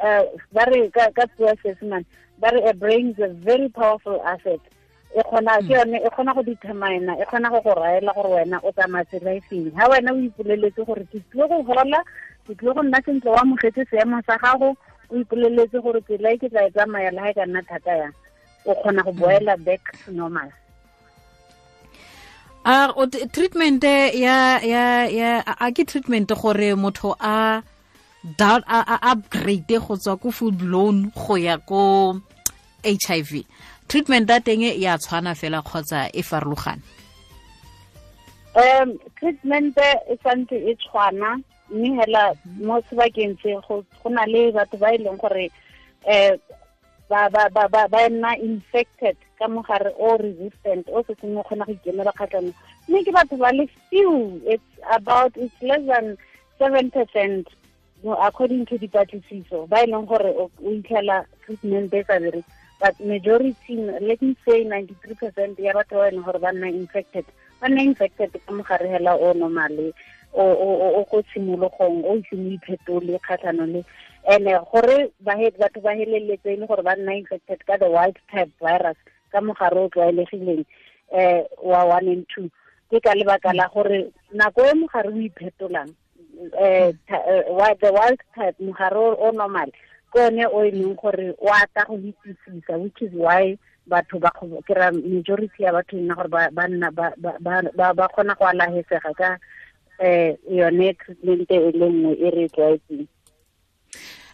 um 0.00 0.24
ba 0.52 0.64
re 0.64 0.88
ka 0.90 1.26
puo 1.36 1.52
sesemane 1.62 2.06
ba 2.40 2.48
re 2.48 2.64
a 2.64 2.72
brain 2.72 3.10
is 3.10 3.18
a 3.20 3.28
very 3.28 3.68
powerful 3.68 4.22
asset 4.24 4.60
e 5.10 5.22
kgona 5.26 5.58
ke 5.66 5.72
yone 5.74 5.98
e 5.98 6.08
kgona 6.10 6.34
go 6.34 6.42
determina 6.42 7.12
e 7.18 7.24
kgona 7.26 7.50
go 7.50 7.60
go 7.60 7.74
raela 7.74 8.12
gore 8.14 8.30
wena 8.34 8.60
o 8.62 8.70
tsamaya 8.72 9.04
tsela 9.04 9.34
e 9.34 9.40
feng 9.48 9.72
wena 9.74 10.12
o 10.12 10.18
ipoleletse 10.22 10.86
gore 10.86 11.04
ke 11.10 11.18
tlile 11.30 11.48
go 11.50 11.62
gola 11.62 11.98
ke 12.46 12.54
tlile 12.54 12.74
go 12.74 12.82
nna 12.82 13.02
sentle 13.02 13.30
wa 13.30 13.44
mogetse 13.44 13.82
seemo 13.90 14.22
sa 14.26 14.38
gago 14.38 14.76
o 15.10 15.14
ipoleletse 15.18 15.82
gore 15.82 16.00
tsela 16.06 16.30
e 16.30 16.38
ke 16.38 16.48
tla 16.48 16.62
e 16.66 16.70
tsamaya 16.70 17.10
le 17.10 17.20
ga 17.22 17.30
e 17.30 17.34
ka 17.34 17.46
nna 17.46 17.62
thata 17.66 17.92
yang 17.96 18.14
o 18.66 18.74
kgona 18.74 19.02
go 19.02 19.12
boela 19.12 19.56
back 19.58 19.82
to 20.04 20.12
normal. 20.12 20.50
A 22.64 22.92
o 22.94 23.06
treatment 23.06 23.82
ya 23.82 24.60
ya 24.62 25.08
ya 25.10 25.42
a 25.42 25.72
ke 25.72 25.82
treatment 25.88 26.30
gore 26.30 26.76
motho 26.78 27.16
a 27.18 27.62
down 28.38 28.62
a 28.68 29.10
upgrade 29.10 29.66
go 29.66 29.96
tswa 29.96 30.20
ko 30.20 30.30
food 30.30 30.62
loan 30.62 31.10
go 31.16 31.34
ya 31.34 31.56
ko 31.58 32.20
HIV 32.84 33.42
treatment 33.90 34.30
ya 34.30 34.38
teng 34.38 34.62
e 34.62 34.86
a 34.86 34.94
tshwana 34.98 35.34
fela 35.34 35.62
kgotsa 35.62 36.10
e 36.14 36.22
farologane? 36.22 36.82
Um 38.54 38.98
treatment 39.18 39.76
e 39.76 40.14
santse 40.22 40.54
e 40.54 40.74
tshwana 40.78 41.42
mme 41.70 41.98
hela 41.98 42.34
mo 42.62 42.78
sebakeng 42.86 43.34
se 43.42 43.58
go 43.66 43.84
na 44.08 44.24
le 44.26 44.52
batho 44.52 44.78
ba 44.78 44.94
e 44.94 44.98
leng 44.98 45.18
gore 45.18 45.50
um 46.06 46.38
ba 47.10 48.08
nna 48.08 48.38
infected 48.38 49.16
ka 49.38 49.48
mogare 49.48 49.90
o 49.98 50.16
resistant 50.16 50.86
o 50.88 51.02
se 51.02 51.14
sengwe 51.20 51.42
kgona 51.42 51.66
go 51.66 51.72
ikemela 51.72 52.12
kgatlhanong. 52.14 52.54
Mme 52.88 53.04
ke 53.04 53.10
batho 53.10 53.36
ba 53.42 53.50
le 53.50 53.66
few 53.90 54.40
it's 54.46 54.70
about 54.94 55.34
it's 55.34 55.54
less 55.62 55.82
than 55.86 56.16
seven 56.58 56.90
percent 56.90 57.48
according 58.22 58.66
to 58.66 58.78
dipatlisiso 58.78 59.66
ba 59.66 59.82
e 59.82 59.90
leng 59.90 60.06
gore 60.06 60.30
o 60.38 60.46
itlhela 60.62 61.26
treatment 61.42 61.90
e 61.90 62.06
sa 62.06 62.22
bere 62.22 62.42
but 62.80 62.98
majority 63.00 63.76
let 64.00 64.20
me 64.22 64.36
say 64.48 64.64
ninety 64.64 64.96
three 65.04 65.14
percent 65.14 65.58
ya 65.58 65.72
batho 65.76 66.00
ba 66.00 66.08
e 66.08 66.16
leng 66.16 66.24
gore 66.24 66.40
ba 66.40 66.52
nna 66.52 66.68
infected 66.72 67.24
ba 67.60 67.68
nna 67.68 67.82
infected 67.84 68.32
ka 68.32 68.52
mogare 68.52 68.88
hela 68.88 69.12
o 69.16 69.32
normale 69.36 69.92
o 70.32 71.04
go 71.10 71.22
tshimologong 71.22 72.00
o 72.08 72.16
ise 72.16 72.34
mo 72.40 72.48
iphetole 72.56 73.18
kgatlhanong 73.20 73.72
le 73.74 73.80
and 74.32 74.48
gore 74.72 75.12
batho 75.20 75.80
ba 75.84 75.92
heleletse 75.92 76.48
e 76.48 76.56
le 76.56 76.66
gore 76.66 76.82
ba 76.82 76.96
nna 76.96 77.20
infected 77.20 77.60
ka 77.66 77.76
the 77.76 77.90
wild 77.90 78.16
type 78.32 78.50
virus 78.60 78.96
ka 79.32 79.40
mogare 79.40 79.76
o 79.76 79.88
tlwaelegileng 79.92 80.64
um 81.12 81.44
wa 81.62 81.84
one 81.84 82.08
and 82.08 82.26
two 82.32 82.48
ke 82.90 82.96
ka 83.04 83.12
lebaka 83.12 83.52
la 83.52 83.68
gore 83.68 84.08
nako 84.32 84.64
e 84.64 84.74
mogare 84.80 85.08
o 85.12 85.20
iphetolang 85.28 85.92
um 86.56 86.88
the 87.82 87.90
wild 87.92 88.20
type 88.34 88.56
mogare 88.58 88.96
o 88.96 89.30
normal 89.32 89.68
ke 90.12 90.18
one 90.18 90.44
o 90.46 90.64
e 90.64 90.70
leng 90.70 90.94
gore 90.96 91.34
o 91.38 91.48
ata 91.52 91.84
go 91.88 91.96
itisisa 91.96 92.78
which 92.78 93.02
is 93.02 93.12
why 93.12 93.56
batho 93.88 94.18
ba 94.18 94.30
kry 94.66 94.90
majority 94.90 95.62
ya 95.62 95.72
batho 95.72 95.96
e 95.96 96.00
nna 96.00 96.14
gore 96.14 96.28
ba 96.28 98.08
kgona 98.08 98.34
go 98.38 98.44
alagesega 98.46 99.12
ka 99.14 99.38
um 100.00 100.36
yone 100.48 100.94
treatment 100.94 101.50
e 101.50 101.58
le 101.72 101.86
nngwe 101.88 102.12
e 102.18 102.30
re 102.30 102.48
tlwaetseng. 102.48 103.06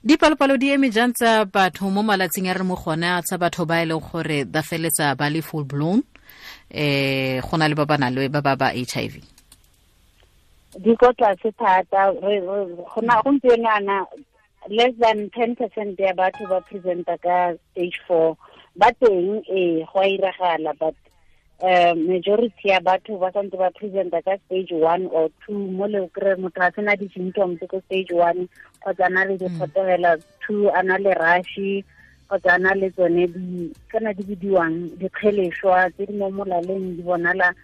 Dipalopalo 0.05 0.57
di 0.57 0.71
eme 0.71 0.91
jang 0.91 1.13
tsa 1.13 1.45
batho 1.45 1.91
mo 1.91 2.03
malatsing 2.03 2.49
a 2.49 2.55
re 2.55 2.65
mo 2.65 2.77
gona 2.77 3.23
tsa 3.23 3.39
batho 3.39 3.67
ba 3.67 3.83
e 3.83 3.87
leng 3.87 4.01
gore 4.01 4.45
ba 4.45 4.63
feletsa 4.63 5.17
ba 5.17 5.31
le 5.31 5.43
full 5.43 5.65
blown? 5.65 6.03
Eh 6.71 7.41
go 7.41 7.57
na 7.57 7.69
le 7.69 7.75
ba 7.75 7.87
ba 7.87 7.99
na 7.99 8.11
le 8.11 8.29
ba 8.29 8.41
ba 8.41 8.57
ba 8.57 8.71
HIV 8.75 9.37
di 10.79 10.93
ko 10.97 11.13
tlase 11.17 11.53
thata 11.57 12.13
gompieno 13.25 13.69
ana 13.71 14.05
less 14.69 14.93
than 14.99 15.31
ten 15.31 15.57
percent 15.57 15.99
ya 15.99 16.13
batho 16.13 16.49
ba 16.49 16.61
presenta 16.61 17.19
ka 17.21 17.55
stage 17.73 18.01
four. 18.07 18.37
Ba 18.77 18.93
teng 19.01 19.43
ee 19.49 19.85
go 19.85 20.01
a 20.01 20.07
iragala 20.19 20.73
but 20.79 20.95
um 21.63 22.07
majority 22.07 22.69
ya 22.69 22.81
batho 22.81 23.19
ba 23.19 23.33
santse 23.33 23.57
ba 23.57 23.71
presenta 23.71 24.23
ka 24.25 24.37
stage 24.47 24.73
one 24.73 25.07
or 25.09 25.31
two. 25.47 25.57
Mo 25.57 25.87
le 25.87 26.09
kry 26.09 26.35
motho 26.35 26.61
a 26.61 26.73
sena 26.75 26.97
di-symptoms 26.97 27.61
ko 27.69 27.81
stage 27.87 28.13
one 28.13 28.49
kgotsa 28.85 29.11
na 29.11 29.25
le 29.25 29.39
dikgotlogela 29.39 30.21
two 30.47 30.69
a 30.69 30.83
na 30.83 30.97
le 30.97 31.15
rushi 31.15 31.85
kgotsa 32.29 32.55
a 32.55 32.59
na 32.59 32.75
le 32.75 32.91
tsone 32.91 33.27
di 33.33 33.73
kana 33.89 34.13
di 34.15 34.23
bidiwang 34.23 34.99
dikgeleswa 34.99 35.91
tse 35.95 36.07
di 36.07 36.13
mo 36.13 36.31
molaleng 36.31 36.97
di 36.97 37.03
bonala 37.03 37.55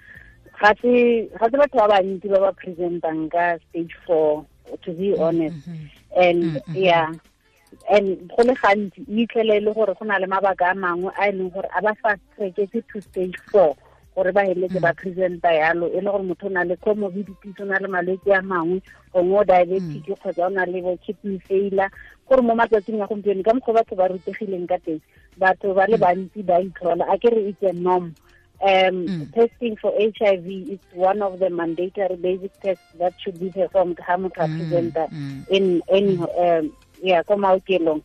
ga 0.61 0.71
se 0.81 1.29
batho 1.39 1.59
ba 1.77 1.89
bantsi 1.99 2.29
ba 2.31 2.41
ba 2.49 2.53
presentang 2.55 3.29
ka 3.29 3.59
stage 3.69 3.95
four 4.07 4.45
to 4.83 4.93
be 4.97 5.13
honest 5.19 5.69
and 6.17 6.43
mm, 6.43 6.55
mm, 6.55 6.63
mm. 6.67 6.85
yeah. 6.85 7.13
And 7.91 8.29
go 8.29 8.43
le 8.43 8.55
gantsi 8.55 9.01
e 9.09 9.27
itlhele 9.27 9.61
le 9.65 9.73
gore 9.75 9.95
go 9.95 10.05
na 10.05 10.19
le 10.19 10.27
mabaka 10.27 10.71
a 10.71 10.75
mangwe 10.75 11.13
a 11.19 11.29
e 11.29 11.33
leng 11.33 11.53
gore 11.53 11.69
a 11.77 11.83
ba 11.83 11.95
treketse 12.37 12.83
to 12.93 13.01
stage 13.01 13.37
four 13.51 13.77
gore 14.15 14.33
ba 14.33 14.45
heletse 14.45 14.81
ba 14.81 14.93
presenta 14.93 15.53
yalo. 15.53 15.89
E 15.89 16.01
le 16.01 16.11
gore 16.11 16.23
motho 16.23 16.47
o 16.47 16.49
na 16.51 16.63
le 16.65 16.77
comorbidities 16.77 17.61
o 17.61 17.65
na 17.65 17.79
le 17.79 17.89
malwetse 17.89 18.33
a 18.33 18.43
mangwe 18.43 18.83
gongwe 19.13 19.41
o 19.41 19.45
diabetic 19.45 20.05
kgotsa 20.05 20.47
o 20.47 20.51
na 20.51 20.65
le 20.65 20.83
bo 20.83 20.97
kidney 21.05 21.39
failure. 21.49 21.89
Gore 22.29 22.43
mo 22.43 22.55
matsatsing 22.55 23.01
a 23.03 23.07
gompieno 23.07 23.43
ka 23.43 23.53
mokgwa 23.55 23.81
batho 23.81 23.97
ba 23.97 24.09
rutegileng 24.09 24.69
ka 24.69 24.79
teng 24.85 25.01
batho 25.39 25.75
ba 25.75 25.87
le 25.89 25.97
bantsi 25.97 26.43
ba 26.45 26.61
itlhola 26.61 27.05
a 27.09 27.19
kere 27.19 27.49
it's 27.49 27.63
a 27.63 27.73
norm 27.73 28.15
um 28.63 29.07
mm. 29.07 29.35
testing 29.35 29.77
for 29.77 29.93
HIV 29.99 30.47
is 30.47 30.79
one 30.95 31.21
of 31.23 31.39
the 31.39 31.51
mandatory 31.51 32.17
basic 32.17 32.55
tests 32.61 32.85
that 32.99 33.15
should 33.19 33.39
be 33.39 33.51
performed. 33.51 33.99
Ha 34.07 34.17
motho 34.17 34.43
a 34.43 34.47
hmm, 34.47 34.61
presenta 34.61 35.09
mm. 35.11 35.49
in 35.51 35.83
any 35.89 36.17
hmm. 36.17 36.25
um, 36.39 36.73
yeah 37.03 37.23
ko 37.23 37.37
maokelong. 37.37 38.03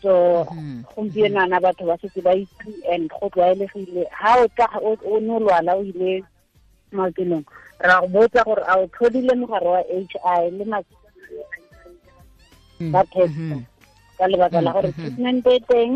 So 0.00 0.44
hmm, 0.48 0.80
gompieno 0.96 1.40
ana 1.44 1.60
batho 1.60 1.84
ba 1.86 1.98
setse 2.00 2.22
ba 2.24 2.32
itse 2.32 2.72
and 2.90 3.10
go 3.10 3.28
tlwaelegile. 3.28 4.08
Ha 4.10 4.40
o 4.40 4.48
tla 4.56 4.68
o 4.80 5.18
ne 5.20 5.32
o 5.36 5.40
lwala 5.40 5.76
o 5.76 5.84
ile 5.84 6.24
maokelong 6.92 7.44
ra 7.80 8.00
go 8.00 8.08
botsa 8.08 8.44
gore 8.44 8.62
a 8.66 8.78
o 8.78 8.86
tlhodile 8.86 9.34
mogare 9.34 9.68
wa 9.68 9.80
h 9.80 10.14
i 10.24 10.50
le 10.50 10.64
ba 12.92 13.02
testa 13.12 13.56
ka 14.18 14.24
lebaka 14.28 14.60
la 14.60 14.72
gore 14.72 14.92
treatment 14.92 15.46
e 15.46 15.60
teng 15.68 15.94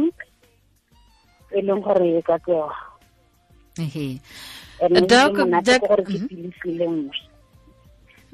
e 1.52 1.60
leng 1.60 1.82
gore 1.84 2.08
e 2.18 2.22
ka 2.22 2.36
tsewa 2.44 2.72
monato 5.32 5.84
a 5.84 5.98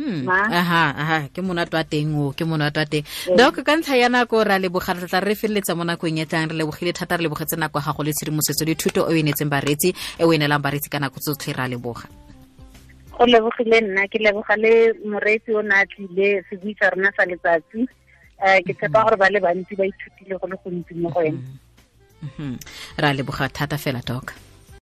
aha 0.01 0.85
aha 0.97 1.19
ke 1.29 1.41
monate 1.45 1.77
wa 1.77 1.85
teng 1.85 2.15
o 2.17 2.33
ke 2.33 2.45
monate 2.49 2.79
wa 2.81 2.87
teng. 2.89 3.05
Doc 3.37 3.61
ka 3.61 3.77
ntlha 3.77 3.97
ya 4.01 4.09
nako 4.09 4.45
ra 4.45 4.57
leboga 4.57 4.97
re 4.97 5.07
tla 5.07 5.21
re 5.21 5.35
feleletsa 5.37 5.77
mo 5.77 5.85
nakong 5.85 6.21
e 6.21 6.25
tlang 6.25 6.49
re 6.49 6.57
lebogile 6.57 6.93
thata 6.97 7.17
re 7.17 7.29
lebogetse 7.29 7.57
nako 7.61 7.79
ya 7.79 7.85
gago 7.85 8.03
le 8.05 8.13
tshedimosetso 8.13 8.65
le 8.65 8.75
thuto 8.75 9.05
e 9.05 9.13
o 9.13 9.17
e 9.17 9.23
netseng 9.23 9.53
bareetsi 9.53 9.93
e 10.19 10.25
o 10.25 10.33
e 10.33 10.39
nelang 10.39 10.63
bareetsi 10.65 10.89
ka 10.89 10.99
nako 10.99 11.21
tsotlhe 11.21 11.53
ra 11.53 11.69
leboga. 11.69 12.09
Go 13.13 13.25
lebogile 13.29 13.81
nna 13.81 14.09
ke 14.09 14.19
leboga 14.25 14.57
le 14.57 14.97
moreetsi 15.05 15.53
o 15.53 15.61
ne 15.63 15.75
a 15.77 15.85
tlile 15.85 16.41
se 16.49 16.57
buisa 16.57 16.89
rona 16.91 17.13
sa 17.17 17.29
letsatsi. 17.29 17.85
Um 18.41 18.61
ke 18.65 18.73
tshepa 18.73 19.05
gore 19.05 19.17
ba 19.21 19.29
le 19.29 19.39
bantsi 19.41 19.77
ba 19.77 19.85
ithutile 19.85 20.41
go 20.41 20.47
le 20.49 20.57
gontsi 20.65 20.95
mo 20.97 21.13
go 21.13 21.21
ene 21.21 21.41
ra 22.97 23.13
leboga 23.13 23.53
thata 23.53 23.77
fela 23.77 24.01
doc 24.01 24.33